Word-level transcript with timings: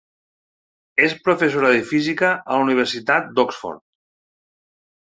És 1.07 1.13
Professora 1.27 1.71
de 1.75 1.83
Física 1.91 2.33
a 2.33 2.59
la 2.59 2.67
Universitat 2.71 3.31
d'Oxford. 3.39 3.87